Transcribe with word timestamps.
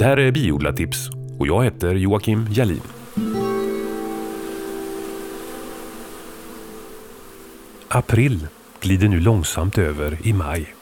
Det 0.00 0.06
här 0.06 0.16
är 0.16 0.32
Biodlartips 0.32 1.10
och 1.38 1.46
jag 1.46 1.64
heter 1.64 1.94
Joakim 1.94 2.46
Jalin. 2.50 2.82
April 7.88 8.46
glider 8.80 9.08
nu 9.08 9.20
långsamt 9.20 9.78
över 9.78 10.26
i 10.26 10.32
maj. 10.32 10.74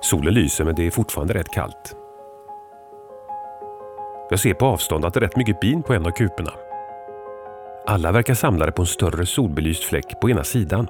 Solen 0.00 0.34
lyser 0.34 0.64
men 0.64 0.74
det 0.74 0.86
är 0.86 0.90
fortfarande 0.90 1.34
rätt 1.34 1.48
kallt. 1.48 1.96
Jag 4.30 4.40
ser 4.40 4.54
på 4.54 4.66
avstånd 4.66 5.04
att 5.04 5.14
det 5.14 5.18
är 5.18 5.22
rätt 5.22 5.36
mycket 5.36 5.60
bin 5.60 5.82
på 5.82 5.94
en 5.94 6.06
av 6.06 6.10
kuporna. 6.10 6.52
Alla 7.86 8.12
verkar 8.12 8.34
samlade 8.34 8.72
på 8.72 8.82
en 8.82 8.86
större 8.86 9.26
solbelyst 9.26 9.84
fläck 9.84 10.20
på 10.20 10.30
ena 10.30 10.44
sidan. 10.44 10.88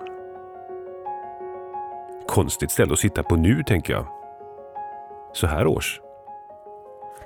Konstigt 2.29 2.70
ställe 2.70 2.92
att 2.92 2.98
sitta 2.98 3.22
på 3.22 3.36
nu, 3.36 3.62
tänker 3.66 3.92
jag. 3.92 4.23
Så 5.34 5.46
här 5.46 5.66
års. 5.66 6.00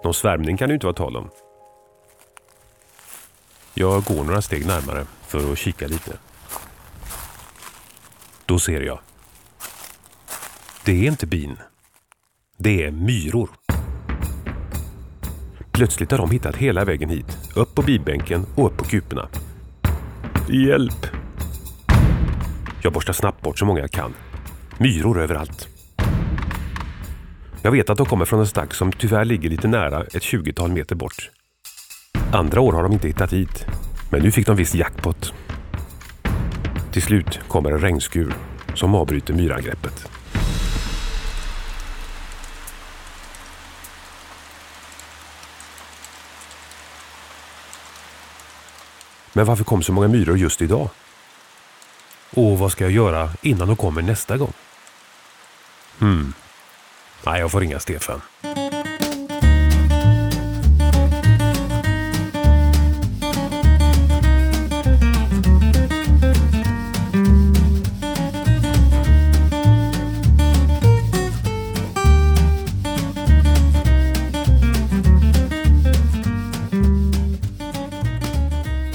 Någon 0.05 0.15
svärmning 0.15 0.57
kan 0.57 0.69
det 0.69 0.75
inte 0.75 0.87
vara 0.87 0.97
tal 0.97 1.17
om. 1.17 1.31
Jag 3.75 4.05
går 4.05 4.25
några 4.25 4.43
steg 4.43 4.67
närmare 4.67 5.07
för 5.23 5.53
att 5.53 5.59
kika 5.59 5.87
lite. 5.87 6.19
Då 8.47 8.59
ser 8.59 8.81
jag. 8.81 8.99
Det 10.85 10.93
är 10.93 11.11
inte 11.11 11.27
bin. 11.27 11.57
Det 12.57 12.85
är 12.85 12.91
myror. 12.91 13.51
Plötsligt 15.73 16.11
har 16.11 16.19
de 16.19 16.31
hittat 16.31 16.57
hela 16.57 16.85
vägen 16.85 17.09
hit. 17.11 17.39
Upp 17.57 17.75
på 17.75 17.83
bibänken 17.83 18.47
och 18.57 18.67
upp 18.67 18.77
på 18.77 18.85
kuporna. 18.85 19.29
Hjälp! 20.49 21.07
Jag 22.83 22.93
borstar 22.93 23.13
snabbt 23.13 23.43
bort 23.43 23.59
så 23.59 23.65
många 23.65 23.81
jag 23.81 23.91
kan. 23.91 24.15
Myror 24.79 25.21
överallt. 25.21 25.78
Jag 27.69 27.73
vet 27.73 27.91
att 27.91 27.99
de 27.99 28.07
kommer 28.07 28.25
från 28.25 28.41
en 28.41 28.47
stack 28.47 28.75
som 28.75 28.93
tyvärr 28.93 29.25
ligger 29.25 29.51
lite 29.51 29.69
nära 29.69 30.03
ett 30.03 30.23
20-tal 30.23 30.71
meter 30.71 30.95
bort. 30.95 31.31
Andra 32.33 32.61
år 32.61 32.73
har 32.73 32.83
de 32.83 32.93
inte 32.93 33.09
hittat 33.09 33.33
hit. 33.33 33.67
Men 34.11 34.23
nu 34.23 34.31
fick 34.31 34.47
de 34.47 34.57
viss 34.57 34.75
jackpot. 34.75 35.33
Till 36.93 37.03
slut 37.03 37.41
kommer 37.49 37.71
en 37.71 37.81
regnskur 37.81 38.35
som 38.75 38.95
avbryter 38.95 39.35
myrangreppet. 39.35 40.11
Men 49.33 49.47
varför 49.47 49.65
kom 49.65 49.83
så 49.83 49.93
många 49.93 50.09
myror 50.09 50.39
just 50.39 50.63
idag? 50.63 50.91
Och 52.35 52.59
vad 52.59 52.73
ska 52.73 52.85
jag 52.85 52.93
göra 52.93 53.31
innan 53.43 53.69
de 53.69 53.77
kommer 53.77 54.03
nästa 54.03 54.37
gång? 54.37 54.53
Hmm. 55.99 56.33
Nej, 57.27 57.41
jag 57.41 57.51
får 57.51 57.61
ringa 57.61 57.79
Stefan. 57.79 58.21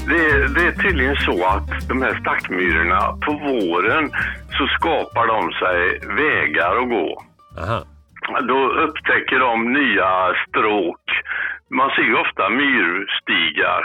Det, 0.06 0.48
det 0.54 0.66
är 0.66 0.82
tydligen 0.82 1.16
så 1.16 1.46
att 1.46 1.88
de 1.88 2.02
här 2.02 2.20
stackmyrorna, 2.20 3.00
på 3.00 3.32
våren 3.32 4.10
så 4.50 4.66
skapar 4.66 5.26
de 5.26 5.52
sig 5.52 5.98
vägar 6.16 6.76
att 6.82 6.88
gå. 6.88 7.22
Aha. 7.58 7.84
Då 8.48 8.68
upptäcker 8.84 9.38
de 9.38 9.72
nya 9.72 10.34
stråk. 10.48 11.04
Man 11.70 11.90
ser 11.90 12.02
ju 12.02 12.14
ofta 12.16 12.48
myrstigar. 12.48 13.82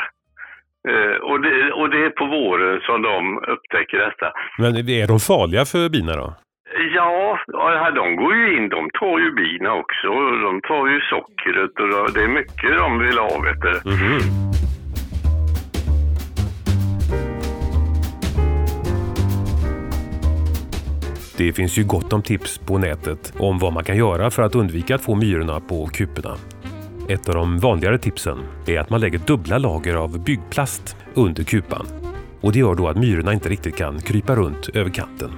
Eh, 0.89 1.15
och, 1.29 1.41
det, 1.41 1.71
och 1.71 1.89
det 1.89 2.05
är 2.05 2.09
på 2.09 2.25
våren 2.25 2.81
som 2.81 3.01
de 3.01 3.37
upptäcker 3.37 3.97
detta. 3.97 4.31
Men 4.57 4.75
är 4.75 5.07
de 5.07 5.19
farliga 5.19 5.65
för 5.65 5.89
bina 5.89 6.15
då? 6.15 6.33
Ja, 6.95 7.39
de 7.95 8.15
går 8.15 8.35
ju 8.35 8.57
in. 8.57 8.69
De 8.69 8.89
tar 8.99 9.19
ju 9.19 9.31
bina 9.31 9.73
också. 9.73 10.07
De 10.47 10.61
tar 10.61 10.87
ju 10.87 10.99
sockret 11.01 11.79
och 11.79 12.13
det 12.13 12.23
är 12.23 12.27
mycket 12.27 12.77
de 12.77 12.99
vill 12.99 13.17
ha, 13.17 13.41
vet 13.47 13.61
du. 13.61 13.89
Mhm. 13.89 14.19
Det 21.39 21.53
finns 21.53 21.77
ju 21.77 21.83
gott 21.83 22.13
om 22.13 22.23
tips 22.23 22.57
på 22.57 22.77
nätet 22.77 23.33
om 23.37 23.59
vad 23.59 23.73
man 23.73 23.83
kan 23.83 23.97
göra 23.97 24.31
för 24.31 24.43
att 24.43 24.55
undvika 24.55 24.95
att 24.95 25.01
få 25.01 25.15
myrorna 25.15 25.59
på 25.59 25.87
kuporna. 25.87 26.35
Ett 27.09 27.29
av 27.29 27.35
de 27.35 27.59
vanligare 27.59 27.97
tipsen 27.97 28.37
är 28.67 28.79
att 28.79 28.89
man 28.89 29.01
lägger 29.01 29.19
dubbla 29.19 29.57
lager 29.57 29.95
av 29.95 30.23
byggplast 30.23 30.97
under 31.13 31.43
kupan. 31.43 31.87
Och 32.41 32.51
det 32.51 32.59
gör 32.59 32.75
då 32.75 32.87
att 32.87 32.97
myrorna 32.97 33.33
inte 33.33 33.49
riktigt 33.49 33.77
kan 33.77 34.01
krypa 34.01 34.35
runt 34.35 34.69
över 34.73 34.89
kanten. 34.89 35.31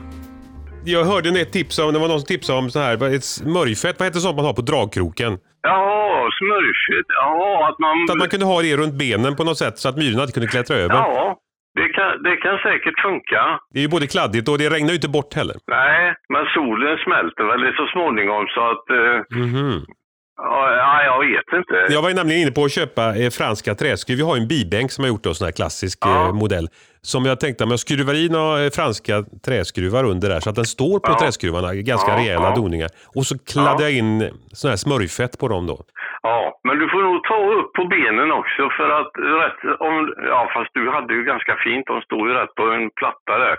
Jag 0.86 1.06
hörde 1.06 1.42
ett 1.42 1.52
tips 1.52 1.80
om, 1.80 1.94
det 1.94 2.00
var 2.00 2.08
någon 2.08 2.20
som 2.20 2.28
tipsade 2.28 2.60
om 2.60 2.70
så 2.70 2.80
här, 2.80 3.16
ett 3.16 3.24
smörjfett, 3.24 4.00
vad 4.00 4.08
heter 4.08 4.20
sånt 4.20 4.36
man 4.36 4.46
har 4.46 4.54
på 4.54 4.62
dragkroken? 4.62 5.38
Ja, 5.62 6.30
smörjfett. 6.40 7.06
Ja, 7.08 7.70
att 7.70 7.80
man... 7.80 8.08
Så 8.08 8.14
att 8.14 8.20
man 8.20 8.30
kunde 8.30 8.46
ha 8.46 8.62
det 8.62 8.78
runt 8.78 8.94
benen 8.94 9.36
på 9.36 9.44
något 9.44 9.58
sätt 9.58 9.78
så 9.78 9.90
att 9.90 9.98
myrorna 9.98 10.22
inte 10.22 10.34
kunde 10.34 10.48
klättra 10.48 10.78
över. 10.78 10.96
Ja, 10.96 11.38
det 11.80 11.88
kan, 11.96 12.24
det 12.24 12.36
kan 12.44 12.58
säkert 12.58 12.98
funka. 13.02 13.60
Det 13.74 13.80
är 13.80 13.84
ju 13.84 13.90
både 13.96 14.08
kladdigt 14.08 14.50
och 14.50 14.58
det 14.58 14.70
regnar 14.70 14.90
ju 14.90 14.96
inte 15.02 15.10
bort 15.18 15.34
heller. 15.40 15.56
Nej, 15.68 16.14
men 16.34 16.44
solen 16.56 16.98
smälter 17.06 17.44
väl 17.52 17.74
så 17.76 17.86
småningom 17.94 18.44
så 18.56 18.62
att... 18.72 18.86
Eh, 19.00 19.18
Mhm. 19.44 19.80
ja, 19.82 20.01
ja, 20.38 21.04
jag 21.04 21.20
vet 21.20 21.54
inte. 21.60 21.94
Jag 21.94 22.02
var 22.02 22.10
ju 22.10 22.16
nämligen 22.16 22.42
inne 22.42 22.52
på 22.52 22.64
att 22.64 22.72
köpa 22.72 23.16
eh, 23.16 23.30
franska 23.30 23.76
träskruv. 23.76 24.18
Vi 24.18 24.24
har 24.24 24.38
en 24.38 24.48
bibänk 24.48 24.92
som 24.92 25.04
har 25.04 25.10
gjort 25.10 25.26
en 25.26 25.36
sån 25.36 25.46
här 25.46 25.52
klassisk 25.52 25.98
Ja. 26.02 26.28
eh, 26.28 26.34
modell. 26.34 26.68
Som 27.02 27.26
jag 27.26 27.40
tänkte, 27.40 27.64
om 27.64 27.70
jag 27.70 27.80
skruvar 27.80 28.14
i 28.14 28.30
några 28.30 28.64
eh, 28.64 28.70
franska 28.78 29.16
träskruvar 29.46 30.04
under 30.04 30.30
där 30.30 30.40
så 30.40 30.50
att 30.50 30.56
den 30.56 30.66
står 30.66 31.00
på 31.00 31.12
Ja. 31.12 31.20
träskruvarna, 31.20 31.74
ganska 31.74 32.12
Ja, 32.12 32.18
rejäla 32.18 32.50
ja. 32.50 32.56
doningar. 32.56 32.90
Och 33.16 33.26
så 33.30 33.36
kladdar 33.52 33.82
Ja. 33.86 33.90
jag 33.90 33.92
in 33.92 34.30
sån 34.60 34.70
här 34.70 34.78
smörjfett 34.78 35.40
på 35.40 35.48
dem 35.48 35.68
då. 35.68 35.78
Ja, 36.24 36.60
men 36.68 36.76
du 36.80 36.86
får 36.90 37.02
nog 37.10 37.18
ta 37.32 37.38
upp 37.60 37.70
på 37.78 37.84
benen 37.96 38.32
också 38.32 38.64
för 38.78 38.90
att 39.00 39.12
rätt 39.44 39.62
om... 39.90 39.94
Ja, 40.34 40.42
fast 40.56 40.72
du 40.74 40.84
hade 40.96 41.14
ju 41.18 41.24
ganska 41.24 41.54
fint. 41.66 41.86
De 41.92 42.02
stod 42.02 42.24
ju 42.30 42.34
rätt 42.40 42.54
på 42.60 42.64
en 42.78 42.90
platta 43.00 43.34
där. 43.44 43.56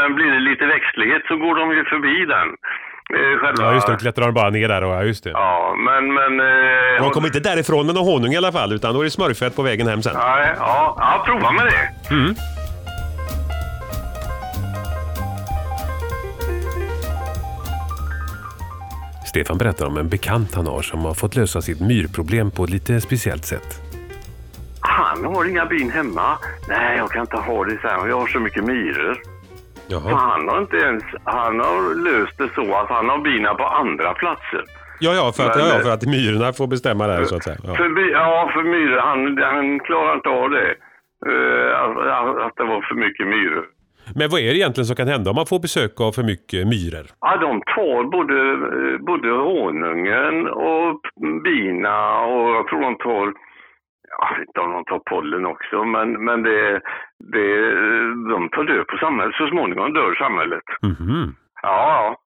Men 0.00 0.14
blir 0.14 0.30
det 0.36 0.40
lite 0.50 0.66
växtlighet 0.66 1.22
så 1.28 1.34
går 1.44 1.54
de 1.60 1.64
ju 1.78 1.84
förbi 1.84 2.16
den. 2.36 2.48
Eh, 3.14 3.38
själva... 3.40 3.62
Ja 3.62 3.74
just 3.74 3.86
det, 3.86 3.92
då 3.92 3.98
klättrar 3.98 4.24
de 4.26 4.34
bara 4.34 4.50
ner 4.50 4.68
där 4.68 4.84
och 4.84 4.94
ja 4.94 5.02
just 5.02 5.24
det. 5.24 5.30
Ja, 5.30 5.74
men... 5.78 6.14
men 6.14 6.40
eh, 6.40 7.02
De 7.02 7.10
kommer 7.10 7.28
inte 7.28 7.40
därifrån 7.40 7.86
med 7.86 7.94
någon 7.94 8.04
honung 8.04 8.32
i 8.32 8.36
alla 8.36 8.52
fall 8.52 8.72
utan 8.72 8.94
då 8.94 9.00
är 9.00 9.04
det 9.04 9.10
smörjfett 9.10 9.56
på 9.56 9.62
vägen 9.62 9.88
hem 9.88 10.02
sen. 10.02 10.12
Nej, 10.16 10.54
ja, 10.58 10.96
ja, 10.98 11.22
prova 11.26 11.50
med 11.52 11.66
det. 11.66 12.14
Mm. 12.14 12.34
Stefan 19.26 19.58
berättar 19.58 19.86
om 19.86 19.96
en 19.96 20.08
bekant 20.08 20.54
han 20.54 20.66
har 20.66 20.82
som 20.82 21.04
har 21.04 21.14
fått 21.14 21.36
lösa 21.36 21.62
sitt 21.62 21.80
myrproblem 21.80 22.50
på 22.50 22.64
ett 22.64 22.70
lite 22.70 23.00
speciellt 23.00 23.44
sätt. 23.44 23.82
Han 24.80 25.24
har 25.24 25.44
inga 25.44 25.66
bin 25.66 25.90
hemma. 25.90 26.38
Nej, 26.68 26.96
jag 26.98 27.10
kan 27.10 27.20
inte 27.20 27.36
ha 27.36 27.64
det 27.64 27.78
så 27.82 27.88
här. 27.88 28.08
Jag 28.08 28.20
har 28.20 28.26
så 28.26 28.40
mycket 28.40 28.64
myror. 28.64 29.18
Jaha. 29.88 30.14
han 30.14 30.48
har 30.48 30.58
inte 30.58 30.76
ens... 30.76 31.04
Han 31.24 31.60
har 31.60 31.94
löst 32.08 32.38
det 32.38 32.48
så 32.54 32.74
att 32.74 32.88
han 32.88 33.08
har 33.08 33.18
bina 33.18 33.54
på 33.54 33.64
andra 33.64 34.14
platser. 34.14 34.64
Ja, 35.00 35.12
ja, 35.14 35.32
för 35.36 35.42
att, 35.50 35.56
Men- 35.56 35.66
ja, 35.68 35.74
ja, 35.74 35.80
för 35.80 35.90
att 35.90 36.06
myrorna 36.06 36.52
får 36.52 36.66
bestämma 36.66 37.06
där 37.06 37.24
så 37.24 37.36
att 37.36 37.44
säga. 37.44 37.56
Ja. 37.66 37.74
För, 37.74 38.10
ja, 38.12 38.50
för 38.54 38.62
myror. 38.62 38.98
Han, 38.98 39.38
han 39.42 39.80
klarar 39.80 40.14
inte 40.14 40.28
av 40.28 40.50
det. 40.50 40.70
Eh, 41.26 41.80
att, 41.82 42.38
att 42.46 42.56
det 42.56 42.64
var 42.64 42.80
för 42.88 42.94
mycket 42.94 43.26
myror. 43.26 43.64
Men 44.14 44.30
vad 44.30 44.40
är 44.40 44.50
det 44.52 44.58
egentligen 44.58 44.86
som 44.86 44.96
kan 44.96 45.08
hända 45.08 45.30
om 45.30 45.36
man 45.36 45.46
får 45.46 45.60
besök 45.60 46.00
av 46.00 46.12
för 46.12 46.22
mycket 46.22 46.66
myror? 46.66 47.06
Ja, 47.20 47.36
de 47.46 47.52
tar 47.74 48.00
både, 48.16 48.38
eh, 48.76 48.98
både 49.10 49.28
honungen 49.30 50.36
och 50.48 51.00
bina 51.44 51.96
och 52.32 52.48
jag 52.56 52.68
tror 52.68 52.80
de 52.80 52.94
tar, 52.96 53.26
jag 54.18 54.38
vet 54.38 54.48
inte 54.48 54.60
om 54.60 54.72
de 54.72 54.84
tar 54.84 55.00
pollen 55.12 55.46
också, 55.46 55.84
men, 55.84 56.24
men 56.24 56.42
det, 56.42 56.80
det, 57.34 57.46
de 58.32 58.48
tar 58.54 58.64
död 58.64 58.86
på 58.86 58.96
samhället. 58.96 59.34
Så 59.34 59.46
småningom 59.48 59.92
dör 59.92 60.14
samhället. 60.14 60.66
Mhm. 60.82 61.34
Ja, 61.62 61.78
ja. 61.92 62.16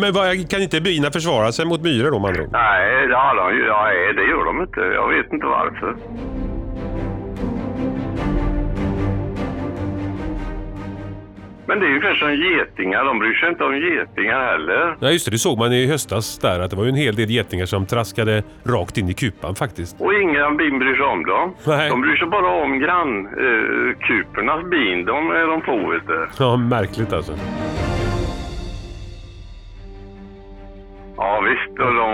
Men 0.00 0.12
vad, 0.12 0.50
kan 0.50 0.62
inte 0.62 0.80
bina 0.80 1.10
försvara 1.10 1.52
sig 1.52 1.66
mot 1.66 1.82
myror 1.82 2.10
då 2.10 2.18
man? 2.18 2.32
Nej, 2.32 3.06
det, 3.08 3.16
har 3.16 3.34
de, 3.36 3.44
nej, 3.68 4.14
det 4.14 4.24
gör 4.32 4.44
de 4.44 4.62
inte. 4.62 4.80
Jag 4.80 5.08
vet 5.08 5.32
inte 5.32 5.46
varför. 5.46 5.96
Men 11.66 11.80
det 11.80 11.86
är 11.86 11.88
ju 11.88 11.96
ungefär 11.96 12.14
som 12.14 12.34
getingar, 12.34 13.04
de 13.04 13.18
bryr 13.18 13.34
sig 13.34 13.48
inte 13.48 13.64
om 13.64 13.76
getingar 13.76 14.40
heller. 14.52 14.96
Nej 15.00 15.12
just 15.12 15.24
det, 15.24 15.30
det 15.30 15.38
såg 15.38 15.58
man 15.58 15.72
i 15.72 15.86
höstas 15.86 16.38
där 16.38 16.60
att 16.60 16.70
det 16.70 16.76
var 16.76 16.84
ju 16.84 16.90
en 16.90 16.96
hel 16.96 17.14
del 17.14 17.30
getingar 17.30 17.66
som 17.66 17.86
traskade 17.86 18.42
rakt 18.64 18.98
in 18.98 19.08
i 19.08 19.14
kupan 19.14 19.54
faktiskt. 19.54 20.00
Och 20.00 20.14
inga 20.14 20.50
bin 20.50 20.78
bryr 20.78 20.94
sig 20.94 21.04
om 21.04 21.24
dem. 21.24 21.54
Nej. 21.66 21.88
De 21.90 22.00
bryr 22.00 22.16
sig 22.16 22.28
bara 22.28 22.48
om 22.64 22.78
grannkupornas 22.78 24.62
eh, 24.62 24.68
bin, 24.68 25.04
de 25.04 25.30
är 25.30 25.46
de 25.46 25.60
på 25.60 25.90
vet 25.90 26.06
du. 26.06 26.28
Ja, 26.38 26.56
märkligt 26.56 27.12
alltså. 27.12 27.32
Ja 31.16 31.40
visst, 31.40 31.78
och 31.80 31.94
de 31.94 32.11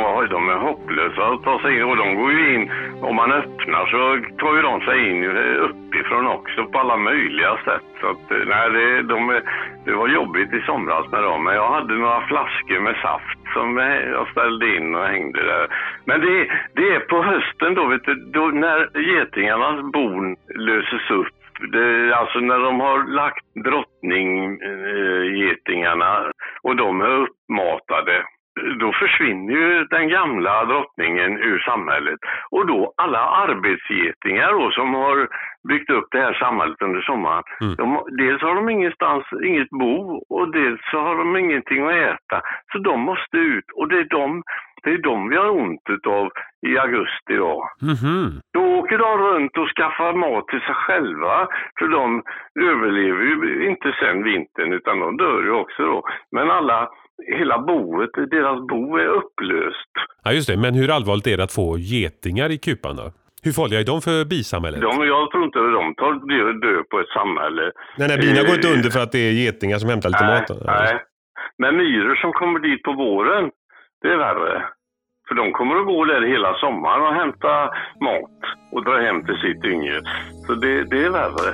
att 1.21 1.43
ta 1.43 1.61
sig 1.61 1.77
in 1.77 1.85
och 1.85 1.97
de 1.97 2.15
går 2.15 2.33
ju 2.33 2.55
in, 2.55 2.71
om 3.03 3.17
man 3.17 3.33
öppnar 3.33 3.87
så 3.87 3.99
tar 4.39 4.57
ju 4.57 4.63
de 4.63 4.81
sig 4.81 5.11
in 5.11 5.25
eh, 5.25 5.57
uppifrån 5.69 6.27
också 6.27 6.67
på 6.67 6.79
alla 6.79 6.97
möjliga 6.97 7.57
sätt. 7.65 7.89
Så 8.01 8.07
att, 8.11 8.31
eh, 8.31 8.47
nej, 8.47 8.71
det, 8.71 9.03
de, 9.03 9.41
det 9.85 9.93
var 9.93 10.09
jobbigt 10.09 10.53
i 10.53 10.61
somras 10.61 11.13
med 11.13 11.23
dem, 11.23 11.45
men 11.45 11.55
jag 11.55 11.73
hade 11.73 11.95
några 11.95 12.27
flaskor 12.27 12.81
med 12.81 12.97
saft 13.03 13.39
som 13.53 13.79
eh, 13.79 14.01
jag 14.17 14.29
ställde 14.29 14.77
in 14.77 14.95
och 14.95 15.07
hängde 15.07 15.45
där. 15.45 15.69
Men 16.05 16.21
det, 16.21 16.49
det 16.75 16.95
är 16.95 17.01
på 17.01 17.23
hösten 17.23 17.75
då, 17.75 17.87
vet 17.87 18.05
du, 18.05 18.15
då 18.15 18.47
när 18.47 19.01
getingarnas 19.01 19.93
bon 19.93 20.37
löses 20.55 21.11
upp 21.11 21.39
det, 21.73 22.15
alltså 22.15 22.41
när 22.41 22.59
de 22.59 22.81
har 22.81 23.05
lagt 23.05 23.55
drottninggetingarna 23.55 26.19
eh, 26.19 26.31
och 26.63 26.77
de 26.77 27.01
är 27.01 27.11
uppmatade 27.11 28.25
då 28.81 28.93
försvinner 28.93 29.53
ju 29.55 29.85
den 29.85 30.09
gamla 30.09 30.65
drottningen 30.65 31.39
ur 31.39 31.59
samhället. 31.59 32.19
Och 32.51 32.67
då 32.67 32.93
alla 32.97 33.19
arbetsgetingar 33.19 34.53
då, 34.53 34.71
som 34.71 34.95
har 34.95 35.29
byggt 35.69 35.91
upp 35.91 36.09
det 36.11 36.19
här 36.19 36.35
samhället 36.35 36.83
under 36.83 37.01
sommaren. 37.01 37.43
Mm. 37.61 37.75
De, 37.77 37.87
dels 38.19 38.43
har 38.43 38.55
de 38.55 38.69
ingenstans, 38.69 39.25
inget 39.45 39.71
bo 39.71 40.25
och 40.29 40.53
dels 40.53 40.81
så 40.91 41.01
har 41.01 41.15
de 41.17 41.37
ingenting 41.37 41.87
att 41.87 41.95
äta. 41.95 42.43
Så 42.73 42.79
de 42.79 43.01
måste 43.01 43.37
ut 43.37 43.65
och 43.75 43.89
det 43.89 43.99
är 43.99 44.05
de, 44.05 44.43
det 44.83 44.91
är 44.91 44.99
de 44.99 45.29
vi 45.29 45.37
har 45.37 45.51
ont 45.51 46.07
av 46.07 46.31
i 46.67 46.79
augusti 46.79 47.35
då. 47.37 47.69
Mm 47.83 47.95
-hmm. 47.95 48.41
Då 48.53 48.63
åker 48.79 48.99
de 48.99 49.19
runt 49.19 49.57
och 49.59 49.69
skaffar 49.77 50.13
mat 50.13 50.49
till 50.49 50.61
sig 50.61 50.75
själva. 50.75 51.49
För 51.79 51.89
de 51.89 52.23
överlever 52.61 53.23
ju 53.25 53.69
inte 53.71 53.93
sen 54.01 54.23
vintern 54.23 54.73
utan 54.73 55.01
de 55.01 55.17
dör 55.17 55.43
ju 55.43 55.51
också 55.51 55.83
då. 55.83 56.03
Men 56.33 56.51
alla 56.51 56.89
hela 57.27 57.59
boet, 57.59 58.11
deras 58.31 58.67
bo 58.71 58.97
är 58.97 59.07
upplöst. 59.07 59.93
Ja 60.25 60.33
just 60.33 60.49
det, 60.49 60.57
men 60.57 60.75
hur 60.75 60.91
allvarligt 60.91 61.27
är 61.27 61.37
det 61.37 61.45
att 61.45 61.53
få 61.53 61.79
getingar 61.79 62.51
i 62.51 62.59
kupan 62.59 62.97
då? 62.97 63.13
Hur 63.43 63.53
farliga 63.53 63.81
är 63.81 63.85
de 63.85 64.01
för 64.03 64.25
bisamhället? 64.25 64.81
De, 64.81 65.07
jag 65.07 65.31
tror 65.31 65.45
inte 65.45 65.59
de 65.59 65.95
tar 65.95 66.13
död 66.67 66.89
på 66.89 67.01
ett 67.01 67.13
samhälle. 67.19 67.73
Nej, 67.99 68.09
nej 68.09 68.19
bina 68.19 68.43
går 68.43 68.55
inte 68.55 68.73
under 68.77 68.91
för 68.91 69.03
att 69.03 69.13
det 69.13 69.19
är 69.29 69.33
getingar 69.33 69.79
som 69.79 69.91
hämtar 69.91 70.09
lite 70.09 70.25
nej, 70.25 70.41
mat? 70.41 70.51
Nej, 70.65 70.95
men 71.59 71.77
myror 71.77 72.15
som 72.15 72.33
kommer 72.33 72.59
dit 72.61 72.83
på 72.83 72.93
våren, 72.93 73.51
det 74.03 74.09
är 74.09 74.17
värre. 74.17 74.65
För 75.29 75.35
de 75.35 75.53
kommer 75.53 75.77
att 75.81 75.87
gå 75.87 76.05
där 76.05 76.23
hela 76.23 76.55
sommaren 76.55 77.03
och 77.07 77.15
hämta 77.15 77.53
mat 78.09 78.39
och 78.73 78.85
dra 78.85 78.97
hem 79.07 79.25
till 79.25 79.39
sitt 79.45 79.65
yngre. 79.65 80.01
Så 80.47 80.55
det, 80.55 80.85
det 80.85 81.05
är 81.05 81.11
värre. 81.11 81.51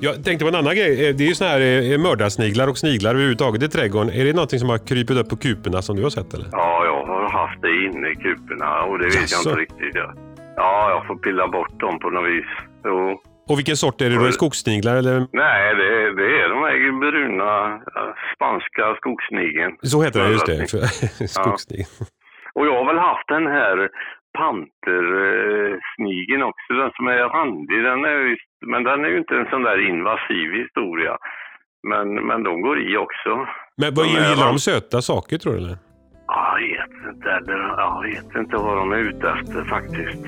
Jag 0.00 0.24
tänkte 0.24 0.44
på 0.44 0.48
en 0.48 0.54
annan 0.54 0.74
grej. 0.76 1.08
Eh, 1.08 1.14
det 1.16 1.24
är 1.24 1.28
ju 1.28 1.34
såna 1.34 1.50
här 1.50 1.60
eh, 1.92 1.98
mördarsniglar 1.98 2.68
och 2.68 2.78
sniglar 2.78 3.10
överhuvudtaget 3.10 3.62
i 3.62 3.68
trädgården. 3.68 4.10
Är 4.10 4.24
det 4.24 4.32
någonting 4.32 4.58
som 4.58 4.68
har 4.68 4.78
krypit 4.78 5.16
upp 5.16 5.28
på 5.28 5.36
kuporna 5.36 5.82
som 5.82 5.96
du 5.96 6.02
har 6.02 6.10
sett 6.10 6.34
eller? 6.34 6.46
Ja, 6.52 6.84
jag 6.84 7.06
har 7.06 7.30
haft 7.30 7.62
det 7.62 7.84
inne 7.84 8.08
i 8.08 8.14
kuporna 8.14 8.82
och 8.82 8.98
det 8.98 9.04
vet 9.04 9.14
Jaså. 9.14 9.34
jag 9.36 9.52
inte 9.52 9.60
riktigt. 9.60 9.94
Ja. 9.94 10.12
ja, 10.56 10.90
jag 10.90 11.06
får 11.06 11.16
pilla 11.16 11.48
bort 11.48 11.80
dem 11.80 11.98
på 11.98 12.10
något 12.10 12.30
vis. 12.30 12.50
Jo. 12.84 13.20
Och 13.48 13.58
vilken 13.58 13.76
sort 13.76 14.00
är 14.00 14.10
det 14.10 14.16
då? 14.16 14.24
Är 14.24 14.30
skogssniglar 14.30 14.96
eller? 14.96 15.26
Nej, 15.32 15.74
det, 15.74 15.88
det 16.20 16.28
är 16.42 16.48
de 16.48 16.58
här 16.66 17.00
bruna 17.00 17.80
spanska 18.34 18.94
skogssnigeln. 18.96 19.76
Så 19.82 20.02
heter 20.02 20.20
det, 20.24 20.30
just 20.30 20.46
det. 20.46 21.28
Skogssnigeln. 21.28 21.88
Ja. 22.00 22.06
Och 22.56 22.66
jag 22.66 22.72
har 22.78 22.86
väl 22.86 22.98
haft 22.98 23.28
den 23.28 23.46
här 23.46 23.88
pantersnigeln 24.38 26.42
också, 26.42 26.72
den 26.72 26.90
som 26.96 27.06
är 27.06 27.28
randig. 27.38 27.84
Den 27.90 28.04
är, 28.04 28.36
men 28.66 28.84
den 28.84 29.04
är 29.04 29.08
ju 29.08 29.18
inte 29.18 29.36
en 29.36 29.50
sån 29.50 29.62
där 29.62 29.88
invasiv 29.90 30.52
historia. 30.62 31.18
Men, 31.90 32.26
men 32.26 32.42
de 32.42 32.60
går 32.60 32.90
i 32.90 32.96
också. 32.96 33.46
Men 33.76 33.94
vad 33.94 34.06
gillar 34.06 34.46
de 34.52 34.58
söta 34.58 35.02
saker 35.02 35.38
tror 35.38 35.52
du? 35.52 35.58
Eller? 35.58 35.78
Jag 36.26 36.60
vet 36.60 37.14
inte, 37.14 37.30
eller, 37.30 37.58
jag 37.78 38.02
vet 38.02 38.36
inte 38.36 38.56
vad 38.56 38.76
de 38.76 38.92
är 38.92 38.98
ute 38.98 39.30
efter 39.30 39.64
faktiskt. 39.64 40.24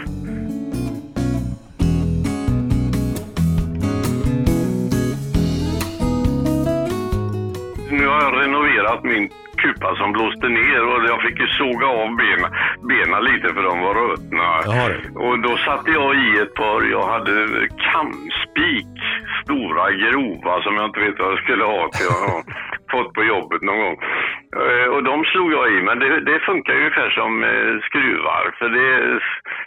Nu 7.90 8.06
har 8.06 8.22
jag 8.22 8.42
renoverat 8.42 9.04
min 9.04 9.30
kupa 9.62 9.96
som 10.00 10.12
blåste 10.12 10.48
ner 10.48 10.80
och 10.90 11.00
jag 11.12 11.20
fick 11.22 11.38
ju 11.40 11.48
såga 11.60 11.86
av 11.86 12.08
benen, 12.22 12.50
benen 12.92 13.24
lite 13.30 13.48
för 13.54 13.62
de 13.68 13.74
var 13.86 13.94
ruttna. 14.02 14.48
Och 15.26 15.38
då 15.46 15.52
satte 15.66 15.90
jag 15.90 16.10
i 16.26 16.28
ett 16.42 16.54
par, 16.54 16.78
jag 16.96 17.06
hade 17.14 17.34
kamspik, 17.90 18.94
stora 19.42 19.86
grova 20.04 20.62
som 20.62 20.72
jag 20.78 20.84
inte 20.88 21.00
vet 21.00 21.18
vad 21.18 21.32
jag 21.32 21.38
skulle 21.44 21.64
ha 21.64 21.82
till. 21.96 22.06
Har 22.08 22.42
fått 22.94 23.10
på 23.16 23.22
jobbet 23.24 23.62
någon 23.62 23.80
gång. 23.84 23.96
Eh, 24.62 24.88
och 24.94 25.02
de 25.10 25.24
slog 25.24 25.52
jag 25.52 25.66
i, 25.74 25.82
men 25.88 25.98
det, 25.98 26.08
det 26.30 26.38
funkar 26.40 26.72
ungefär 26.80 27.10
som 27.10 27.30
eh, 27.50 27.72
skruvar. 27.86 28.42
För 28.58 28.68
det, 28.76 28.90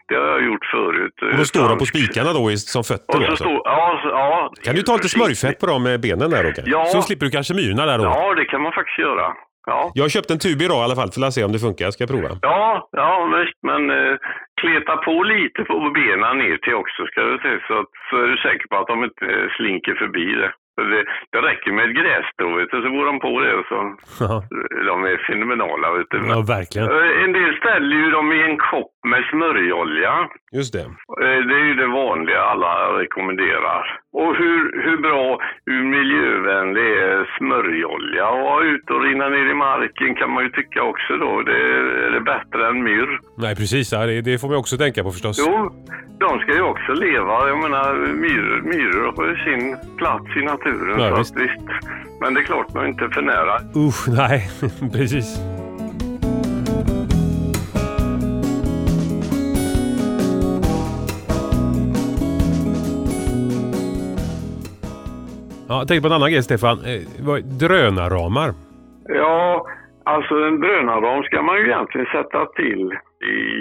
det 0.07 0.15
har 0.21 0.27
jag 0.35 0.43
gjort 0.45 0.65
förut. 0.65 1.15
Och 1.21 1.37
då 1.37 1.45
står 1.45 1.69
de 1.69 1.77
på 1.77 1.85
spikarna 1.85 2.33
då 2.33 2.43
som 2.75 2.83
fötter? 2.83 3.17
Och 3.17 3.23
så 3.23 3.29
alltså. 3.31 3.43
stå, 3.43 3.61
ja, 3.65 4.01
ja, 4.03 4.51
kan 4.65 4.75
du 4.75 4.81
ta 4.81 4.93
lite 4.93 5.09
smörjfett 5.09 5.59
på 5.59 5.65
de 5.65 5.77
benen 6.05 6.29
där 6.29 6.43
då? 6.43 6.61
Ja. 6.65 6.85
Så 6.85 7.01
slipper 7.01 7.25
du 7.25 7.31
kanske 7.31 7.53
myrorna 7.53 7.85
där 7.85 7.97
då? 7.97 8.03
Ja, 8.03 8.35
det 8.35 8.45
kan 8.45 8.61
man 8.61 8.71
faktiskt 8.71 8.99
göra. 8.99 9.25
Ja. 9.67 9.91
Jag 9.95 10.03
har 10.03 10.09
köpt 10.09 10.31
en 10.31 10.39
tub 10.39 10.61
idag 10.61 10.81
i 10.81 10.85
alla 10.85 10.99
fall 10.99 11.11
för 11.11 11.21
att 11.21 11.33
se 11.33 11.43
om 11.43 11.51
det 11.51 11.65
funkar. 11.67 11.85
Jag 11.85 11.93
ska 11.93 12.05
prova. 12.13 12.29
Ja, 12.41 12.89
ja 12.91 13.11
visst. 13.35 13.59
Men 13.69 13.81
eh, 13.89 14.15
kleta 14.61 14.93
på 15.07 15.23
lite 15.23 15.63
på 15.63 15.77
benen 15.99 16.37
ner 16.37 16.57
till 16.57 16.73
också 16.83 17.01
ska 17.05 17.21
du 17.21 17.37
se 17.37 17.53
så, 17.67 17.73
att, 17.81 17.93
så 18.09 18.15
är 18.23 18.27
du 18.27 18.37
säker 18.37 18.67
på 18.67 18.75
att 18.77 18.87
de 18.87 19.03
inte 19.03 19.27
slinker 19.57 19.95
förbi 20.03 20.25
det. 20.41 20.51
Det, 20.77 21.03
det 21.31 21.41
räcker 21.49 21.71
med 21.71 21.85
ett 21.89 21.95
grässtrå, 22.01 22.55
vet 22.57 22.71
du, 22.71 22.81
så 22.81 22.89
går 22.89 23.05
de 23.05 23.19
på 23.19 23.39
det. 23.39 23.63
Så, 23.69 23.77
De 24.89 25.03
är 25.11 25.17
fenomenala. 25.29 25.91
Vet 25.97 26.07
du. 26.09 26.17
Ja, 26.29 26.41
verkligen. 26.57 26.87
Eh, 26.89 27.23
en 27.23 27.31
del 27.33 27.51
ställer 27.61 27.95
ju 28.03 28.11
dem 28.11 28.31
i 28.31 28.41
en 28.49 28.57
kopp 28.57 28.93
med 29.11 29.23
smörjolja. 29.31 30.13
Just 30.57 30.73
det. 30.73 30.85
Eh, 31.23 31.39
det 31.47 31.55
är 31.61 31.65
ju 31.69 31.73
det 31.73 31.87
vanliga 31.87 32.41
alla 32.41 32.73
rekommenderar. 33.01 33.83
Och 34.13 34.35
hur, 34.35 34.83
hur 34.83 34.97
bra, 34.97 35.39
hur 35.65 35.83
miljövänlig 35.83 36.89
är 37.09 37.37
smörjolja? 37.37 38.27
Och 38.29 38.61
ut 38.61 38.89
och 38.89 39.01
rinna 39.03 39.29
ner 39.29 39.51
i 39.51 39.53
marken 39.53 40.15
kan 40.15 40.29
man 40.33 40.43
ju 40.43 40.49
tycka 40.49 40.83
också 40.83 41.17
då. 41.17 41.41
Det 41.41 41.57
är 42.07 42.11
det 42.11 42.21
bättre 42.21 42.67
än 42.67 42.83
myrr. 42.83 43.19
Nej, 43.37 43.55
precis. 43.55 43.89
Det, 43.89 44.21
det 44.21 44.41
får 44.41 44.47
man 44.47 44.57
också 44.57 44.77
tänka 44.77 45.03
på 45.03 45.11
förstås. 45.11 45.37
Jo, 45.47 45.71
de 46.31 46.39
ska 46.39 46.53
ju 46.53 46.61
också 46.61 46.93
leva. 46.93 47.47
Jag 47.47 47.57
menar, 47.57 47.93
myror, 47.93 48.61
myror 48.61 49.13
har 49.15 49.27
ju 49.27 49.35
sin 49.35 49.77
plats 49.97 50.25
i 50.35 50.41
naturen. 50.41 50.99
Ja, 50.99 51.09
så 51.09 51.17
visst. 51.17 51.35
Visst. 51.35 51.61
Men 52.21 52.33
det 52.33 52.39
är 52.39 52.43
klart, 52.43 52.73
man 52.73 52.87
inte 52.87 53.09
för 53.09 53.21
nära. 53.21 53.59
Usch, 53.75 54.07
nej. 54.07 54.49
precis. 54.93 55.39
Ja, 65.67 65.77
jag 65.77 65.87
tänkte 65.87 66.01
på 66.01 66.07
en 66.07 66.13
annan 66.13 66.31
grej 66.31 66.43
Stefan. 66.43 66.77
Eh, 66.85 67.35
drönarramar. 67.59 68.53
Ja, 69.07 69.67
alltså 70.03 70.35
en 70.35 70.59
drönarram 70.59 71.23
ska 71.23 71.41
man 71.41 71.57
ju 71.57 71.65
egentligen 71.65 72.07
sätta 72.07 72.45
till 72.45 72.93
i 73.23 73.51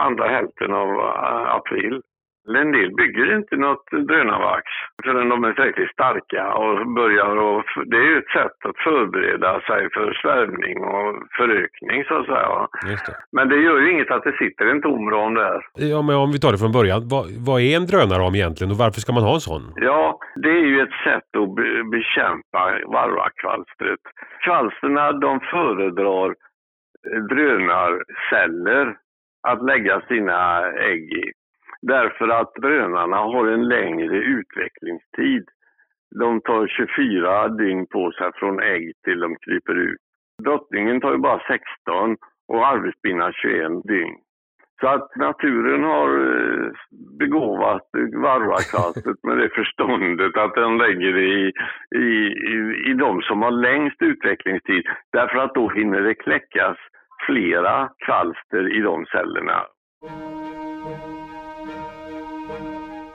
andra 0.00 0.28
hälften 0.28 0.72
av 0.72 0.88
eh, 0.88 1.54
april. 1.54 2.00
En 2.48 2.72
del 2.72 2.90
bygger 2.94 3.36
inte 3.36 3.56
något 3.56 3.90
drönarvax 3.90 4.64
förrän 5.04 5.28
de 5.28 5.44
är 5.44 5.52
tillräckligt 5.52 5.92
starka 5.92 6.52
och 6.54 6.86
börjar 6.86 7.36
och 7.36 7.64
Det 7.86 7.96
är 7.96 8.08
ju 8.12 8.18
ett 8.18 8.36
sätt 8.38 8.58
att 8.68 8.78
förbereda 8.78 9.60
sig 9.60 9.90
för 9.94 10.12
svärmning 10.22 10.84
och 10.84 11.08
förökning 11.36 12.04
så 12.04 12.14
att 12.18 12.26
säga. 12.26 12.68
Det. 12.82 13.16
Men 13.32 13.48
det 13.48 13.56
gör 13.56 13.78
ju 13.80 13.92
inget 13.92 14.10
att 14.10 14.24
det 14.24 14.32
sitter 14.32 14.66
en 14.66 14.82
tom 14.82 15.10
ram 15.10 15.34
där. 15.34 15.60
Ja, 15.74 16.02
men 16.02 16.16
om 16.16 16.32
vi 16.32 16.40
tar 16.40 16.52
det 16.52 16.58
från 16.58 16.72
början. 16.72 17.00
Vad, 17.12 17.24
vad 17.46 17.60
är 17.60 17.76
en 17.76 17.86
drönarram 17.86 18.34
egentligen 18.34 18.70
och 18.70 18.78
varför 18.84 19.00
ska 19.00 19.12
man 19.12 19.22
ha 19.22 19.34
en 19.34 19.46
sån? 19.50 19.62
Ja, 19.76 20.18
det 20.42 20.50
är 20.60 20.66
ju 20.72 20.80
ett 20.80 20.96
sätt 21.06 21.30
att 21.40 21.54
be 21.56 21.84
bekämpa 21.96 22.62
varroakvalstret. 22.94 24.02
Kvalsterna 24.44 25.12
de 25.12 25.40
föredrar 25.40 26.34
drönarceller 27.32 28.96
att 29.42 29.64
lägga 29.64 30.00
sina 30.00 30.70
ägg 30.72 31.12
i. 31.12 31.32
Därför 31.82 32.28
att 32.28 32.54
drönarna 32.54 33.16
har 33.16 33.46
en 33.46 33.68
längre 33.68 34.16
utvecklingstid. 34.16 35.44
De 36.20 36.40
tar 36.40 36.66
24 36.66 37.48
dygn 37.48 37.86
på 37.86 38.12
sig 38.12 38.30
från 38.34 38.60
ägg 38.60 38.92
till 39.04 39.20
de 39.20 39.36
kryper 39.36 39.74
ut. 39.74 40.00
Drottningen 40.44 41.00
tar 41.00 41.12
ju 41.12 41.18
bara 41.18 41.40
16 41.48 42.16
och 42.48 42.66
arbetsbinnan 42.66 43.32
21 43.32 43.82
dygn. 43.84 44.16
Så 44.80 44.88
att 44.88 45.16
naturen 45.16 45.84
har 45.84 46.08
eh, 46.08 46.70
begåvat 47.18 47.88
varroakvalstret 48.22 49.16
med 49.22 49.38
det 49.38 49.48
förståndet 49.48 50.36
att 50.36 50.54
den 50.54 50.78
lägger 50.78 51.12
det 51.12 51.28
i, 51.42 51.52
i, 51.96 52.08
i, 52.54 52.90
i 52.90 52.94
de 52.94 53.22
som 53.22 53.42
har 53.42 53.50
längst 53.50 54.02
utvecklingstid. 54.02 54.84
Därför 55.12 55.38
att 55.38 55.54
då 55.54 55.68
hinner 55.68 56.00
det 56.00 56.14
kläckas 56.14 56.76
flera 57.26 57.88
kvalster 58.06 58.76
i 58.76 58.80
de 58.80 59.06
cellerna. 59.06 59.62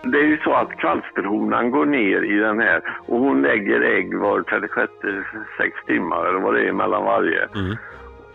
Det 0.03 0.17
är 0.17 0.27
ju 0.27 0.38
så 0.38 0.53
att 0.53 0.77
kvalsterhonan 0.77 1.71
går 1.71 1.85
ner 1.85 2.21
i 2.21 2.38
den 2.39 2.59
här 2.59 2.81
och 3.07 3.19
hon 3.19 3.41
lägger 3.41 3.81
ägg 3.81 4.17
var 4.17 4.41
36 4.41 4.91
sex 5.57 5.74
timmar 5.88 6.25
eller 6.25 6.39
vad 6.39 6.53
det 6.53 6.67
är 6.67 6.71
mellan 6.71 7.03
varje. 7.03 7.47
Mm. 7.55 7.77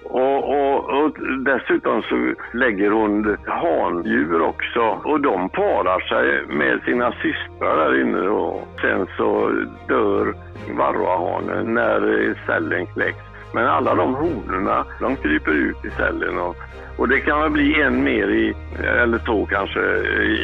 Och, 0.04 0.38
och, 0.48 1.04
och 1.04 1.16
dessutom 1.44 2.02
så 2.02 2.34
lägger 2.52 2.90
hon 2.90 3.36
handjur 3.46 4.42
också 4.42 4.80
och 4.80 5.20
de 5.20 5.48
parar 5.48 6.00
sig 6.00 6.56
med 6.56 6.82
sina 6.82 7.12
systrar 7.12 7.76
där 7.76 8.00
inne 8.00 8.28
och 8.28 8.68
sen 8.80 9.06
så 9.16 9.48
dör 9.88 10.34
varroahanen 10.76 11.74
när 11.74 12.34
cellen 12.46 12.86
kläcks. 12.86 13.29
Men 13.54 13.66
alla 13.66 13.94
de 13.94 14.14
honorna, 14.14 14.86
de 15.00 15.16
kryper 15.16 15.52
ut 15.52 15.84
i 15.84 15.90
cellen 15.90 16.38
och, 16.38 16.56
och 16.98 17.08
det 17.08 17.20
kan 17.20 17.40
väl 17.40 17.50
bli 17.50 17.82
en 17.82 18.04
mer 18.04 18.28
i, 18.28 18.54
eller 18.84 19.18
två 19.18 19.46
kanske, 19.46 19.80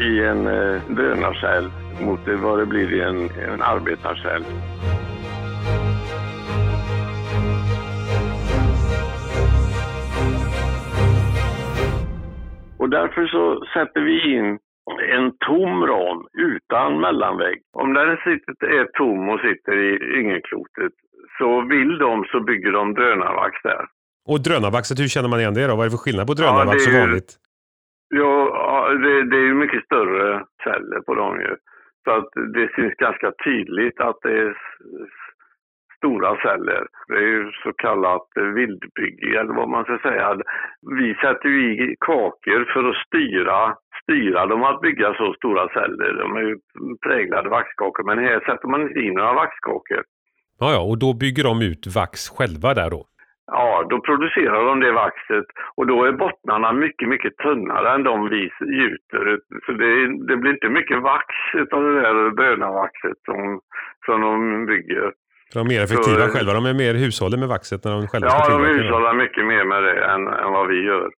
i 0.09 0.25
en 0.25 0.47
eh, 0.47 0.83
drönarcell 0.89 1.71
mot 2.01 2.21
vad 2.43 2.59
det 2.59 2.67
blir 2.67 2.93
i 2.93 3.01
en, 3.01 3.31
en 3.53 3.63
arbetarcell. 3.63 4.45
Och 12.79 12.91
därför 12.91 13.27
så 13.27 13.65
sätter 13.75 14.01
vi 14.01 14.37
in 14.37 14.59
en 15.17 15.33
tom 15.47 15.87
ram 15.87 16.27
utan 16.39 17.01
mellanvägg. 17.01 17.63
Om 17.73 17.95
den 17.95 18.17
sitter, 18.17 18.67
är 18.67 18.85
tom 18.85 19.29
och 19.29 19.41
sitter 19.41 19.77
i 19.79 20.19
yngelklotet 20.19 20.93
så 21.39 21.61
vill 21.61 21.99
de 21.99 22.25
så 22.25 22.41
bygger 22.41 22.73
de 22.73 22.95
drönarvax 22.95 23.63
där. 23.63 23.85
Och 24.29 24.43
drönarvaxet, 24.43 24.99
hur 24.99 25.09
känner 25.09 25.29
man 25.29 25.41
igen 25.41 25.55
det 25.55 25.67
då? 25.67 25.77
Vad 25.77 25.85
är 25.85 25.91
det 25.91 25.97
för 25.97 26.05
skillnad 26.05 26.27
på 26.27 26.35
drönarvax 26.35 26.87
ja, 26.87 26.93
och 26.93 27.01
vanligt? 27.07 27.31
Ja, 28.09 28.89
det, 29.03 29.15
det 29.31 29.37
är 29.37 29.55
mycket 29.55 29.85
större 29.85 30.45
celler 30.65 31.01
på 31.07 31.15
dem 31.15 31.41
ju. 31.41 31.57
Så 32.05 32.11
att 32.11 32.31
det 32.55 32.75
syns 32.75 32.95
ganska 32.95 33.33
tydligt 33.45 34.01
att 34.01 34.19
det 34.23 34.39
är 34.39 34.57
stora 35.97 36.37
celler. 36.37 36.87
Det 37.09 37.15
är 37.15 37.29
ju 37.37 37.53
så 37.63 37.73
kallat 37.73 38.27
vildbygge 38.35 39.41
eller 39.41 39.55
vad 39.55 39.69
man 39.69 39.85
ska 39.85 39.99
säga. 39.99 40.37
Vi 40.99 41.15
sätter 41.15 41.49
ju 41.49 41.63
i 41.73 41.97
kakor 42.01 42.65
för 42.73 42.85
att 42.91 42.97
styra, 43.07 43.77
styra 44.03 44.47
dem 44.47 44.63
att 44.63 44.81
bygga 44.81 45.15
så 45.15 45.35
stora 45.35 45.69
celler. 45.69 46.13
De 46.13 46.37
är 46.37 46.41
ju 46.41 46.57
präglade 47.07 47.49
vaxkakor 47.49 48.05
men 48.05 48.19
här 48.19 48.41
sätter 48.41 48.69
man 48.69 48.83
inte 48.83 49.01
in 49.01 49.15
några 49.15 49.33
vaxkakor. 49.33 50.03
Ja, 50.61 50.73
ja, 50.73 50.81
och 50.91 50.99
då 50.99 51.13
bygger 51.15 51.45
de 51.45 51.63
ut 51.63 51.87
vax 51.97 52.29
själva 52.29 52.75
där 52.75 52.91
då? 52.91 53.07
Ja, 53.53 53.87
då 53.91 54.01
producerar 54.01 54.67
de 54.67 54.81
det 54.81 54.93
vaxet 54.93 55.45
och 55.77 55.87
då 55.87 56.05
är 56.05 56.13
bottnarna 56.13 56.73
mycket, 56.73 57.09
mycket 57.09 57.37
tunnare 57.37 57.95
än 57.95 58.03
de 58.03 58.29
vi 58.29 58.41
gjuter. 58.81 59.25
Så 59.67 59.73
det, 59.73 59.91
det 60.29 60.37
blir 60.37 60.53
inte 60.53 60.69
mycket 60.69 61.03
vax 61.03 61.27
av 61.73 61.83
det 61.83 62.01
där 62.01 62.31
bönavaxet 62.31 63.19
som, 63.25 63.61
som 64.07 64.21
de 64.21 64.67
bygger. 64.67 65.13
De 65.53 65.59
är 65.59 65.65
mer 65.65 65.83
effektiva 65.83 66.27
så, 66.27 66.33
själva, 66.33 66.53
de 66.53 66.67
är 66.67 66.75
mer 66.75 66.95
hushåller 66.95 67.39
med 67.39 67.49
vaxet 67.49 67.85
när 67.85 67.93
de 67.93 68.09
själva 68.09 68.29
Ja, 68.29 68.49
de 68.49 68.65
hushållar 68.65 69.15
mycket 69.15 69.47
mer 69.47 69.65
med 69.65 69.83
det 69.83 70.05
än, 70.05 70.27
än 70.27 70.53
vad 70.53 70.69
vi 70.69 70.83
gör. 70.83 71.11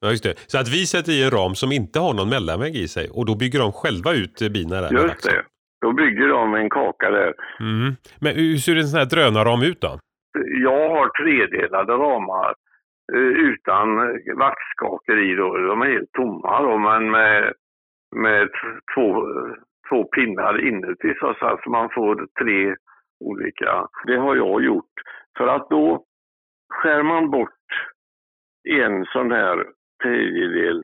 Ja, 0.00 0.10
just 0.10 0.24
det. 0.24 0.34
Så 0.46 0.58
att 0.58 0.68
vi 0.68 0.86
sätter 0.86 1.12
i 1.12 1.24
en 1.24 1.30
ram 1.30 1.54
som 1.54 1.72
inte 1.72 1.98
har 1.98 2.14
någon 2.14 2.28
mellanvägg 2.28 2.76
i 2.76 2.88
sig 2.88 3.08
och 3.16 3.26
då 3.26 3.36
bygger 3.36 3.58
de 3.58 3.72
själva 3.72 4.12
ut 4.12 4.52
bina 4.52 4.80
där 4.80 4.92
Just 4.92 5.22
det. 5.24 5.44
Då 5.84 5.92
bygger 5.92 6.28
de 6.28 6.54
en 6.54 6.70
kaka 6.70 7.10
där. 7.10 7.32
Mm. 7.60 7.94
Men 8.20 8.32
hur 8.34 8.56
ser 8.56 8.76
en 8.76 8.88
sån 8.90 8.98
här 8.98 9.12
drönarram 9.14 9.62
ut 9.62 9.80
då? 9.80 9.98
Jag 10.68 10.88
har 10.94 11.08
tredelade 11.08 11.92
ramar 11.92 12.54
eh, 13.14 13.32
utan 13.50 13.86
vaxkakor 14.44 15.18
i 15.18 15.34
då. 15.34 15.56
De 15.56 15.82
är 15.82 15.86
helt 15.86 16.12
tomma 16.12 16.62
då, 16.62 16.78
men 16.78 17.10
med, 17.10 17.52
med 18.16 18.48
två, 18.94 19.26
två 19.88 20.04
pinnar 20.04 20.68
inuti 20.68 21.14
så 21.20 21.46
att 21.46 21.66
man 21.66 21.88
får 21.94 22.26
tre 22.40 22.74
olika. 23.20 23.86
Det 24.06 24.16
har 24.16 24.36
jag 24.36 24.64
gjort. 24.64 24.94
För 25.38 25.46
att 25.46 25.70
då 25.70 26.04
skär 26.74 27.02
man 27.02 27.30
bort 27.30 27.66
en 28.68 29.04
sån 29.04 29.30
här 29.32 29.66
tredjedel 30.02 30.82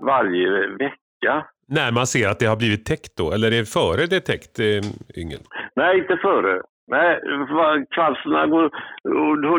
varje 0.00 0.66
vecka. 0.66 1.46
När 1.68 1.92
man 1.92 2.06
ser 2.06 2.28
att 2.28 2.38
det 2.38 2.46
har 2.46 2.56
blivit 2.56 2.84
täckt 2.84 3.16
då? 3.16 3.32
Eller 3.32 3.46
är 3.46 3.50
det 3.50 3.74
före 3.78 4.06
det 4.06 4.16
är 4.16 4.26
täckt, 4.32 4.58
eh, 4.58 5.20
Yngel? 5.22 5.42
Nej, 5.76 5.98
inte 5.98 6.16
före. 6.16 6.62
Nej, 6.88 7.20
kvalsterna 7.94 8.46
går, 8.46 8.70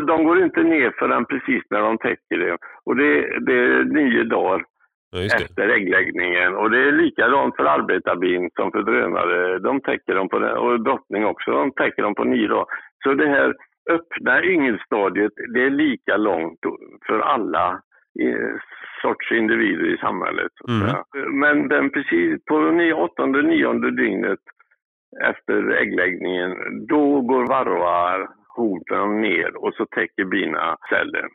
de 0.06 0.24
går 0.24 0.42
inte 0.44 0.62
ner 0.62 0.90
förrän 0.98 1.24
precis 1.24 1.62
när 1.70 1.80
de 1.80 1.98
täcker 1.98 2.38
det. 2.38 2.56
Och 2.84 2.96
det, 2.96 3.10
det 3.46 3.52
är 3.52 3.84
nio 3.84 4.24
dagar 4.24 4.64
ja, 5.10 5.20
efter 5.20 5.68
äggläggningen. 5.68 6.54
Och 6.54 6.70
det 6.70 6.78
är 6.88 6.92
likadant 6.92 7.56
för 7.56 7.64
arbetarbin 7.64 8.50
som 8.56 8.72
för 8.72 8.82
drönare. 8.82 9.58
De 9.58 9.80
täcker 9.80 10.14
dem 10.14 10.28
på 10.28 10.36
och 10.36 10.84
drottning 10.84 11.24
också, 11.26 11.50
de 11.50 11.72
täcker 11.72 12.02
dem 12.02 12.14
på 12.14 12.24
nio 12.24 12.48
dagar. 12.48 12.66
Så 13.04 13.14
det 13.14 13.28
här 13.28 13.54
öppna 13.90 14.44
yngelstadiet, 14.44 15.32
det 15.54 15.62
är 15.62 15.70
lika 15.70 16.16
långt 16.16 16.60
för 17.06 17.20
alla 17.20 17.80
sorts 19.02 19.32
individer 19.32 19.94
i 19.94 19.98
samhället. 19.98 20.52
Mm. 20.68 20.96
Men 21.40 21.68
den 21.68 21.90
precis 21.90 22.44
på 22.44 22.54
åttonde, 22.94 23.42
nionde 23.42 23.90
dygnet 23.90 24.38
efter 25.30 25.72
äggläggningen, 25.82 26.50
då 26.88 27.20
går 27.20 27.46
varroahoten 27.46 29.20
ner 29.20 29.56
och 29.56 29.74
så 29.74 29.86
täcker 29.86 30.24
bina 30.24 30.76
cellen. 30.90 31.30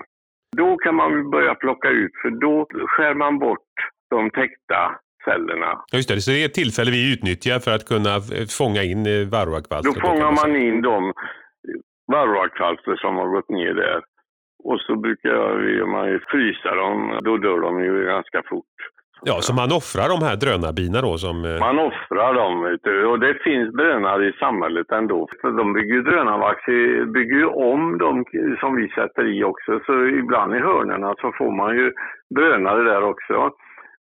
Då 0.58 0.78
kan 0.78 0.96
man 0.96 1.30
börja 1.30 1.56
plocka 1.56 1.90
ut, 1.90 2.12
för 2.22 2.30
då 2.30 2.68
skär 2.88 3.14
man 3.14 3.40
bort 3.40 3.74
de 4.10 4.30
täckta 4.30 5.00
cellerna. 5.26 5.84
Just 5.94 6.10
det, 6.10 6.22
så 6.22 6.32
det 6.32 6.42
är 6.42 6.46
ett 6.46 6.54
tillfälle 6.54 6.92
vi 6.92 7.14
utnyttjar 7.14 7.60
för 7.60 7.72
att 7.72 7.86
kunna 7.88 8.14
fånga 8.60 8.84
in 8.84 9.06
eh, 9.06 9.28
varroakvalster? 9.36 9.94
Då 9.94 10.08
fångar 10.08 10.32
man 10.42 10.56
in 10.56 10.82
de 10.82 11.14
varroakvalster 12.12 12.96
som 12.96 13.16
har 13.16 13.28
gått 13.28 13.50
ner 13.50 13.74
där. 13.74 14.02
Och 14.64 14.80
så 14.80 14.96
brukar 14.96 15.86
man 15.86 16.08
ju 16.08 16.20
frysa 16.20 16.76
dem, 16.76 17.20
då 17.22 17.38
dör 17.38 17.60
de 17.60 17.84
ju 17.84 18.06
ganska 18.06 18.42
fort. 18.50 18.76
Ja, 19.26 19.36
så 19.42 19.54
man 19.54 19.72
offrar 19.72 20.08
de 20.14 20.20
här 20.28 20.36
drönarbina 20.44 21.02
då? 21.02 21.18
Som... 21.18 21.38
Eh, 21.46 21.60
man 21.68 21.80
offrar 21.80 22.34
dem. 22.34 22.56
Och 23.12 23.20
det 23.20 23.34
finns 23.44 23.74
drönare 23.74 24.28
i 24.30 24.34
samhället 24.34 24.92
ändå. 24.92 25.28
För 25.42 25.52
de 25.52 25.74
bygger 25.74 25.94
ju 25.96 26.02
drönarvax, 26.02 26.60
bygger 27.14 27.38
ju 27.44 27.46
om 27.46 27.98
de 27.98 28.26
som 28.60 28.76
vi 28.76 28.88
sätter 28.90 29.24
i 29.36 29.44
också. 29.44 29.80
Så 29.86 30.06
ibland 30.06 30.56
i 30.56 30.60
hörnerna 30.60 31.16
så 31.22 31.32
får 31.38 31.52
man 31.52 31.76
ju 31.76 31.92
drönare 32.36 32.84
där 32.84 33.04
också. 33.04 33.52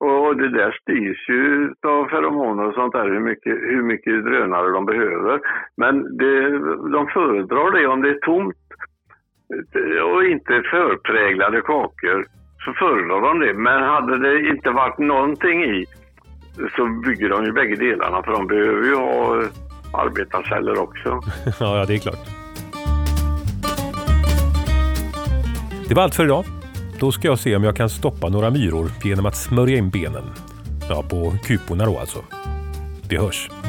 Och 0.01 0.37
det 0.37 0.49
där 0.49 0.73
styrs 0.81 1.29
ju 1.29 1.73
av 1.87 2.09
feromoner 2.09 2.65
och 2.69 2.75
sånt 2.75 2.93
där, 2.93 3.09
hur 3.09 3.21
mycket, 3.21 3.53
hur 3.53 3.83
mycket 3.83 4.25
drönare 4.25 4.71
de 4.71 4.87
behöver. 4.87 5.41
Men 5.77 6.17
det, 6.17 6.59
de 6.97 7.07
föredrar 7.07 7.71
det 7.71 7.87
om 7.87 8.03
det 8.03 8.11
är 8.11 8.21
tomt 8.21 8.57
och 10.13 10.25
inte 10.25 10.63
förpräglade 10.71 11.61
kakor 11.61 12.27
så 12.65 12.73
föredrar 12.73 13.21
de 13.21 13.41
det. 13.41 13.55
Men 13.55 13.83
hade 13.83 14.19
det 14.19 14.49
inte 14.49 14.71
varit 14.71 14.99
någonting 14.99 15.65
i 15.65 15.87
så 16.77 16.87
bygger 17.07 17.29
de 17.29 17.45
ju 17.45 17.53
bägge 17.53 17.77
delarna 17.77 18.23
för 18.23 18.33
de 18.33 18.47
behöver 18.47 18.87
ju 18.87 18.95
ha 18.95 19.43
eh, 19.43 19.49
arbetarceller 19.93 20.79
också. 20.79 21.21
ja, 21.61 21.85
det 21.87 21.95
är 21.95 21.99
klart. 21.99 22.27
Det 25.89 25.95
var 25.95 26.03
allt 26.03 26.15
för 26.15 26.25
idag. 26.25 26.45
Då 27.01 27.13
ska 27.13 27.29
jag 27.29 27.39
se 27.39 27.57
om 27.57 27.65
jag 27.65 27.77
kan 27.77 27.91
stoppa 27.91 28.29
några 28.29 28.51
myror 28.51 28.91
genom 29.05 29.27
att 29.27 29.37
smörja 29.37 29.77
in 29.77 29.91
benen. 29.91 30.25
Ja, 30.89 31.05
på 31.11 31.33
kuporna 31.45 31.85
då 31.85 31.99
alltså. 31.99 32.19
Vi 33.09 33.17
hörs. 33.17 33.60